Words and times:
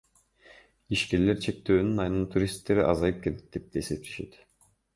Ишкерлер 0.97 1.43
чектөөнүн 1.47 2.01
айынан 2.05 2.25
туристтер 2.37 2.81
азайып 2.87 3.23
кетет 3.27 3.47
деп 3.59 3.81
эсептешет. 3.83 4.43